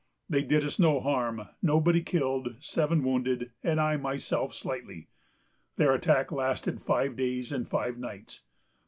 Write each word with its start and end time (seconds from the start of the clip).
They 0.27 0.41
did 0.41 0.65
us 0.65 0.79
no 0.79 0.99
harm: 0.99 1.49
nobody 1.61 2.01
killed; 2.01 2.55
seven 2.59 3.03
wounded, 3.03 3.51
and 3.63 3.79
I 3.79 3.97
myself 3.97 4.51
slightly. 4.55 5.09
Their 5.75 5.93
attack 5.93 6.31
lasted 6.31 6.81
five 6.81 7.15
days 7.15 7.51
and 7.51 7.69
five 7.69 7.99
nights. 7.99 8.41